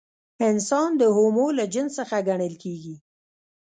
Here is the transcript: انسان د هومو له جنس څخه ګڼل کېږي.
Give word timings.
انسان 0.49 0.89
د 1.01 1.03
هومو 1.15 1.47
له 1.57 1.65
جنس 1.73 1.91
څخه 1.99 2.17
ګڼل 2.27 2.53
کېږي. 2.63 2.95